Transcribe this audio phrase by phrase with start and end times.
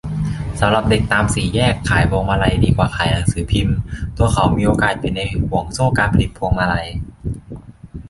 [0.59, 3.77] สำหรับเด็กตามสี่แยก ขายพวงมาลัยดีกว่าขายหนังสือพิมพ์
[4.17, 6.87] ตัวเขามีโอกาสอยู่ในห่วงโซ่การผลิตพวงมาลัย